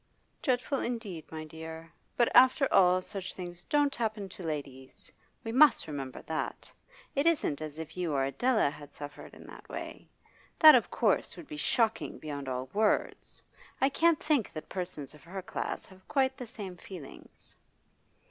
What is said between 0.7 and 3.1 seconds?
indeed, my dear; but after all